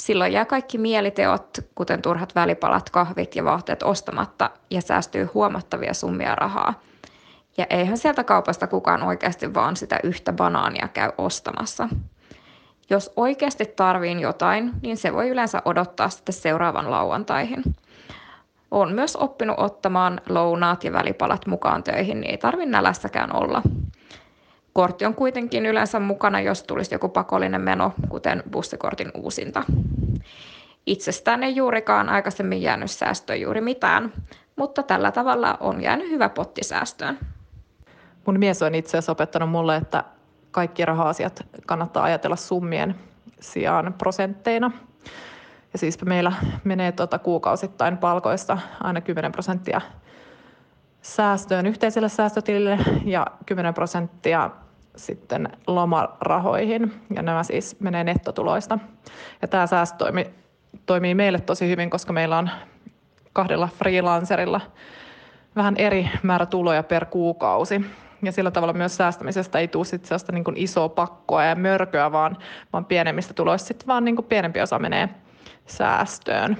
[0.02, 6.34] Silloin jää kaikki mieliteot, kuten turhat välipalat, kahvit ja vaatteet ostamatta, ja säästyy huomattavia summia
[6.34, 6.80] rahaa.
[7.56, 11.88] Ja eihän sieltä kaupasta kukaan oikeasti vaan sitä yhtä banaania käy ostamassa.
[12.90, 17.62] Jos oikeasti tarviin jotain, niin se voi yleensä odottaa sitten seuraavan lauantaihin.
[18.70, 23.62] Olen myös oppinut ottamaan lounaat ja välipalat mukaan töihin, niin ei tarvi nälässäkään olla.
[24.72, 29.64] Kortti on kuitenkin yleensä mukana, jos tulisi joku pakollinen meno, kuten bussikortin uusinta.
[30.86, 34.12] Itsestään ei juurikaan aikaisemmin jäänyt säästöön juuri mitään,
[34.56, 37.18] mutta tällä tavalla on jäänyt hyvä potti säästöön.
[38.26, 40.04] Mun mies on itse asiassa opettanut mulle, että
[40.50, 42.94] kaikki raha-asiat kannattaa ajatella summien
[43.40, 44.70] sijaan prosentteina.
[45.72, 46.32] Ja siis meillä
[46.64, 49.80] menee tuota kuukausittain palkoista aina 10 prosenttia
[51.02, 54.50] säästöön yhteiselle säästötilille ja 10 prosenttia
[54.96, 56.92] sitten lomarahoihin.
[57.14, 58.78] Ja nämä siis menee nettotuloista.
[59.42, 60.04] Ja tämä säästö
[60.86, 62.50] toimii, meille tosi hyvin, koska meillä on
[63.32, 64.60] kahdella freelancerilla
[65.56, 67.80] vähän eri määrä tuloja per kuukausi.
[68.22, 72.36] Ja sillä tavalla myös säästämisestä ei tule sit sellaista niin isoa pakkoa ja mörköä, vaan,
[72.72, 75.08] vaan pienemmistä tuloista sitten vaan niin pienempi osa menee
[75.66, 76.56] säästöön.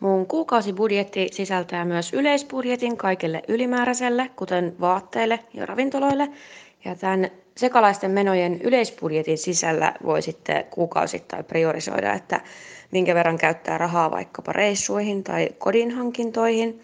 [0.00, 6.28] Mun kuukausibudjetti sisältää myös yleisbudjetin kaikille ylimääräiselle, kuten vaatteille ja ravintoloille.
[6.84, 12.40] Ja tämän sekalaisten menojen yleisbudjetin sisällä voi sitten kuukausittain priorisoida, että
[12.90, 16.82] minkä verran käyttää rahaa vaikkapa reissuihin tai kodinhankintoihin.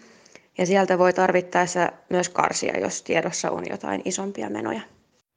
[0.57, 4.81] Ja sieltä voi tarvittaessa myös karsia, jos tiedossa on jotain isompia menoja.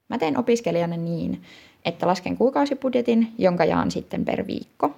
[0.09, 1.42] Mä teen opiskelijana niin,
[1.85, 4.90] että lasken kuukausibudjetin, jonka jaan sitten per viikko.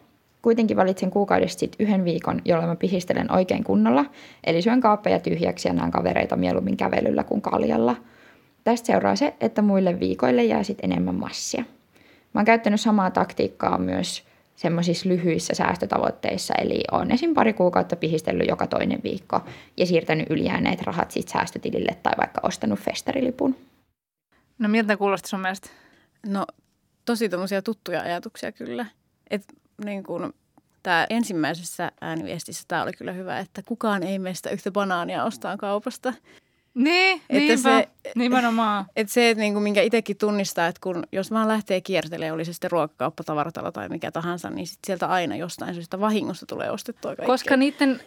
[0.42, 4.04] Kuitenkin valitsen kuukaudesta sitten yhden viikon, jolloin mä pihistelen oikein kunnolla,
[4.44, 7.96] eli syön kaappeja tyhjäksi ja näen kavereita mieluummin kävelyllä kuin kaljalla.
[8.64, 11.64] Tästä seuraa se, että muille viikoille jää sitten enemmän massia.
[12.34, 14.24] Mä oon käyttänyt samaa taktiikkaa myös
[14.56, 17.34] semmoisissa lyhyissä säästötavoitteissa, eli on esim.
[17.34, 19.40] pari kuukautta pihistellyt joka toinen viikko
[19.76, 23.56] ja siirtänyt ylijääneet rahat sitten säästötilille tai vaikka ostanut festarilipun.
[24.58, 25.70] No miltä kuulosti sun mielestä?
[26.26, 26.46] No
[27.04, 28.86] tosi tommosia tuttuja ajatuksia kyllä.
[29.30, 29.44] Et
[29.84, 30.32] niin kuin,
[30.82, 36.12] tämä ensimmäisessä ääniviestissä tämä oli kyllä hyvä, että kukaan ei meistä yhtä banaania ostaa kaupasta.
[36.74, 38.86] Niin, että niinpä, se, nimenomaan.
[38.96, 42.52] Että se, että niinku, minkä itsekin tunnistaa, että kun, jos vaan lähtee kiertelemään, oli se
[42.52, 47.08] sitten ruokakauppa, tavaratalo tai mikä tahansa, niin sit sieltä aina jostain syystä vahingossa tulee ostettua
[47.08, 47.26] kaikkea.
[47.26, 48.00] Koska niiden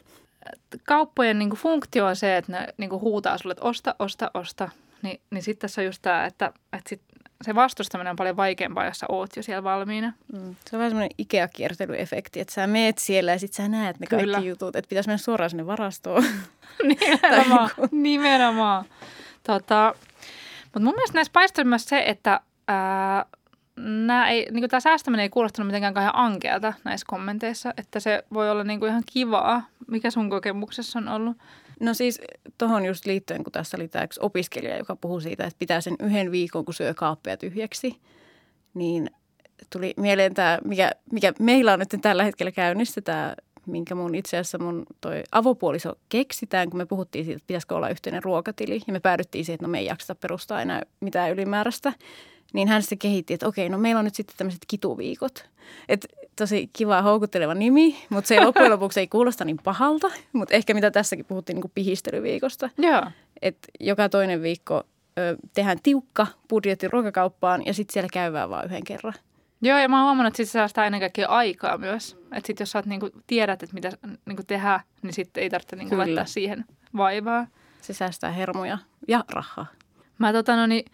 [0.84, 4.70] kauppojen niinku funktio on se, että ne niinku huutaa sulle, että osta, osta, osta.
[5.02, 7.02] Ni, niin sitten tässä on just tämä, että, että sit
[7.42, 10.14] se vastustaminen on paljon vaikeampaa, jos sä oot jo siellä valmiina.
[10.34, 10.56] Mm.
[10.66, 14.34] Se on vähän semmoinen Ikea-kiertelyefekti, että sä meet siellä ja sitten sä näet ne Kyllä.
[14.34, 16.24] kaikki jutut, että pitäisi mennä suoraan sinne varastoon.
[16.84, 18.86] nimenomaan, nimenomaan.
[19.44, 19.94] Tota,
[20.64, 23.26] mutta mun mielestä näissä paistoi myös se, että ää,
[24.30, 28.64] ei, niin tämä säästäminen ei kuulostanut mitenkään kauhean ankealta näissä kommenteissa, että se voi olla
[28.64, 29.68] niin kuin ihan kivaa.
[29.88, 31.38] Mikä sun kokemuksessa on ollut?
[31.80, 32.22] No siis
[32.58, 35.96] tuohon just liittyen, kun tässä oli tämä yksi opiskelija, joka puhui siitä, että pitää sen
[36.00, 37.96] yhden viikon, kun syö kaappeja tyhjäksi,
[38.74, 39.10] niin
[39.70, 43.36] tuli mieleen tämä, mikä, mikä meillä on nyt tällä hetkellä käynnissä, tämä,
[43.66, 47.90] minkä mun itse asiassa mun toi avopuoliso keksitään, kun me puhuttiin siitä, että pitäisikö olla
[47.90, 48.82] yhteinen ruokatili.
[48.88, 51.94] Ja me päädyttiin siihen, että no me ei jakseta perustaa enää mitään ylimääräistä.
[52.54, 55.50] Niin hän sitten kehitti, että okei, no meillä on nyt sitten tämmöiset kituviikot.
[55.90, 60.08] Et tosi kiva houkutteleva nimi, mutta se loppujen lopuksi ei kuulosta niin pahalta.
[60.34, 62.70] Mutta ehkä mitä tässäkin puhuttiin niin kuin pihistelyviikosta.
[62.78, 63.04] Joo.
[63.42, 64.84] Et joka toinen viikko
[65.20, 69.14] ö, tehdään tiukka budjetti ruokakauppaan ja sitten siellä käydään vain yhden kerran.
[69.62, 72.18] Joo, ja mä oon huomannut, että sit se säästää ennen kaikkea aikaa myös.
[72.32, 73.92] Että sitten jos sä oot, niinku, tiedät, että mitä
[74.26, 76.66] niinku tehdä, niin sitten ei tarvitse niinku laittaa siihen
[76.98, 77.48] vaivaa.
[77.82, 79.66] Se säästää hermoja ja rahaa.
[80.18, 80.86] Mä tota, no, niin,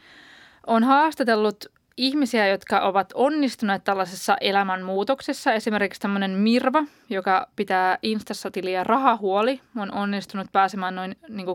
[0.67, 1.65] on haastatellut
[1.97, 5.53] ihmisiä, jotka ovat onnistuneet tällaisessa elämänmuutoksessa.
[5.53, 11.51] Esimerkiksi tämmöinen Mirva, joka pitää Instassa tiliä rahahuoli, on onnistunut pääsemään noin niin 10-14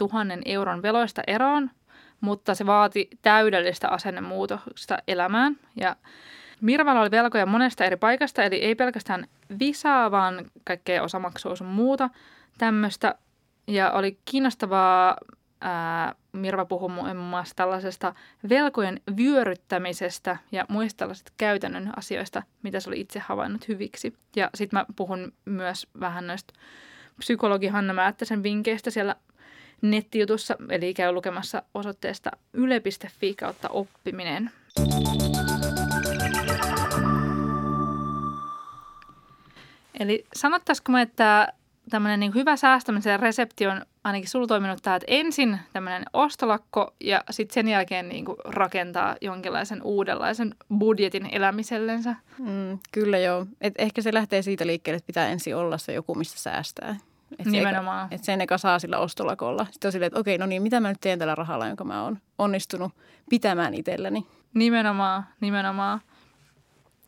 [0.00, 1.70] 000 euron veloista eroon,
[2.20, 5.56] mutta se vaati täydellistä asennemuutosta elämään.
[5.80, 5.96] Ja
[6.60, 9.26] Mirvalla oli velkoja monesta eri paikasta, eli ei pelkästään
[9.58, 12.10] visaa, vaan kaikkea osamaksua sun muuta
[12.58, 13.14] tämmöistä.
[13.66, 15.16] Ja oli kiinnostavaa
[15.60, 18.14] ää, Mirva puhui muun muassa tällaisesta
[18.48, 24.14] velkojen vyöryttämisestä ja muista tällaisista käytännön asioista, mitä se oli itse havainnut hyviksi.
[24.36, 26.52] Ja sitten mä puhun myös vähän näistä
[27.18, 29.16] psykologi Hanna Määttäsen vinkkeistä siellä
[29.82, 34.50] nettijutussa, eli käy lukemassa osoitteesta yle.fi kautta oppiminen.
[40.00, 41.52] Eli sanottaisiko me, että
[41.90, 47.24] tämmöinen niin hyvä säästämisen resepti on ainakin sulla toiminut tämä, että ensin tämmöinen ostolakko ja
[47.30, 52.16] sitten sen jälkeen niin kuin rakentaa jonkinlaisen uudenlaisen budjetin elämisellensä.
[52.38, 53.46] Mm, kyllä joo.
[53.60, 56.96] Et ehkä se lähtee siitä liikkeelle, että pitää ensin olla se joku, mistä säästää.
[57.38, 58.08] Et Nimenomaan.
[58.10, 59.66] Että sen eka saa sillä ostolakolla.
[59.70, 62.02] Sitten on silleen, että okei, no niin, mitä mä nyt teen tällä rahalla, jonka mä
[62.02, 62.92] oon onnistunut
[63.30, 64.26] pitämään itselläni.
[64.54, 66.00] Nimenomaan, nimenomaan.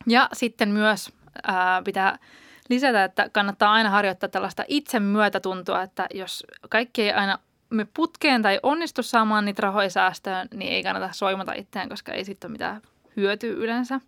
[0.06, 1.12] Ja sitten myös
[1.46, 2.18] ää, pitää
[2.68, 7.38] lisätä, että kannattaa aina harjoittaa tällaista itsemyötätuntoa, että jos kaikki ei aina
[7.70, 12.24] me putkeen tai onnistu saamaan niitä rahoja säästöön, niin ei kannata soimata itseään, koska ei
[12.24, 12.82] sitten ole mitään
[13.16, 14.00] hyötyä yleensä.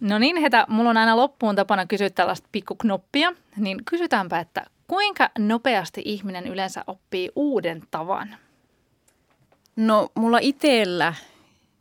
[0.00, 5.30] No niin, Hetä, mulla on aina loppuun tapana kysyä tällaista pikkuknoppia, niin kysytäänpä, että kuinka
[5.38, 8.36] nopeasti ihminen yleensä oppii uuden tavan?
[9.76, 11.14] No mulla itsellä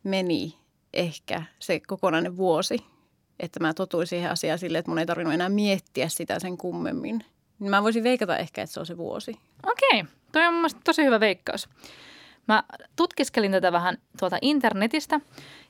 [0.04, 0.56] meni
[0.94, 2.86] ehkä se kokonainen vuosi,
[3.40, 7.26] että mä totuin siihen asiaan silleen, että mun ei tarvinnut enää miettiä sitä sen kummemmin.
[7.60, 9.40] Niin mä voisin veikata ehkä, että se on se vuosi.
[9.66, 11.70] Okei, toi on mun tosi hyvä veikkaus.
[12.48, 12.64] Mä
[12.96, 15.22] tutkiskelin tätä vähän tuolta internetistä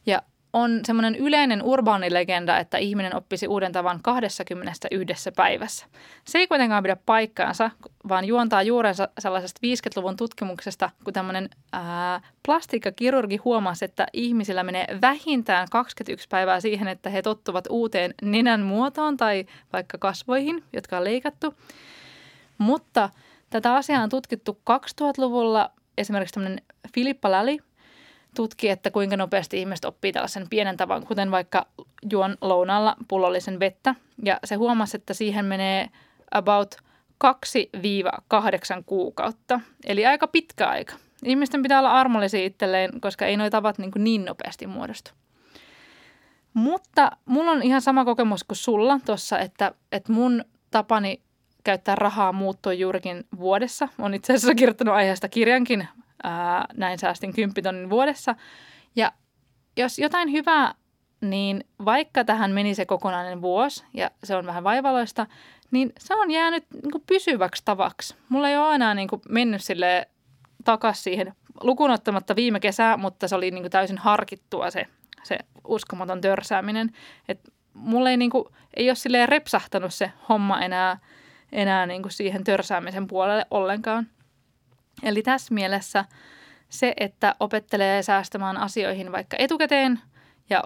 [0.06, 0.22] ja
[0.54, 5.86] on semmoinen yleinen urbaanilegenda, että ihminen oppisi uuden tavan 21 päivässä.
[6.26, 7.72] Se ei kuitenkaan pidä paikkaansa,
[8.10, 15.68] vaan juontaa juurensa sellaisesta 50-luvun tutkimuksesta, kun tämmöinen ää, plastiikkakirurgi huomasi, että ihmisillä menee vähintään
[15.72, 21.54] 21 päivää siihen, että he tottuvat uuteen nenän muotoon tai vaikka kasvoihin, jotka on leikattu.
[22.58, 23.10] Mutta
[23.50, 25.72] tätä asiaa on tutkittu 2000-luvulla.
[25.98, 26.62] Esimerkiksi tämmöinen
[26.94, 27.60] Filippa Läli
[28.40, 31.66] tutki, että kuinka nopeasti ihmiset oppii tällaisen pienen tavan, kuten vaikka
[32.12, 33.96] juon lounalla pullollisen vettä.
[34.24, 35.90] Ja se huomasi, että siihen menee
[36.32, 36.76] about
[37.26, 37.30] 2-8
[38.86, 40.94] kuukautta, eli aika pitkä aika.
[41.24, 45.12] Ihmisten pitää olla armollisia itselleen, koska ei noita tavat niin, niin nopeasti muodostu.
[46.54, 51.22] Mutta mulla on ihan sama kokemus kuin sulla tuossa, että, että mun tapani
[51.64, 53.88] käyttää rahaa muuttui juurikin vuodessa.
[54.00, 55.88] Olen itse asiassa kirjoittanut aiheesta kirjankin
[56.24, 58.36] ää, näin säästin 10 tonnin vuodessa.
[58.96, 59.12] Ja
[59.78, 60.74] jos jotain hyvää,
[61.22, 65.28] niin vaikka tähän meni se kokonainen vuosi ja se on vähän vaivaloista,
[65.72, 68.16] niin se on jäänyt niin kuin pysyväksi tavaksi.
[68.30, 70.08] Mulla ei ole enää niin kuin mennyt sille
[70.66, 74.86] takaisin siihen lukunottamatta viime kesää, mutta se oli niin kuin täysin harkittua se,
[75.24, 76.92] se uskomaton törsääminen.
[77.28, 77.40] Et
[77.74, 81.00] mulla ei, niin kuin, ei ole silleen repsahtanut se homma enää,
[81.52, 84.08] enää niin kuin siihen törsäämisen puolelle ollenkaan–
[85.04, 86.06] Eli tässä mielessä
[86.70, 90.00] se, että opettelee säästämään asioihin vaikka etukäteen
[90.50, 90.64] ja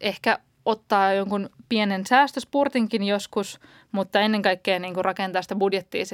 [0.00, 3.60] ehkä ottaa jonkun pienen säästöspurtinkin joskus,
[3.92, 6.04] mutta ennen kaikkea niin kuin rakentaa sitä budjettia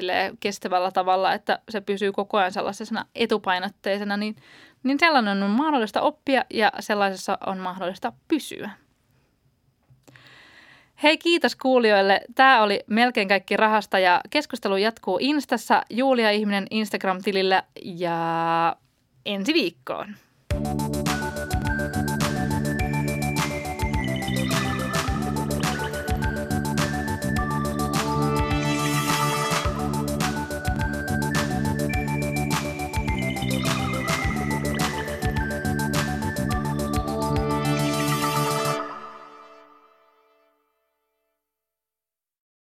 [0.41, 4.37] kestävällä tavalla, että se pysyy koko ajan sellaisena etupainotteisena, niin,
[4.83, 8.71] niin sellainen on mahdollista oppia ja sellaisessa on mahdollista pysyä.
[11.03, 12.21] Hei kiitos kuulijoille.
[12.35, 18.77] Tämä oli melkein kaikki rahasta ja keskustelu jatkuu Instassa Julia Ihminen Instagram-tilillä ja
[19.27, 20.15] ensi viikkoon.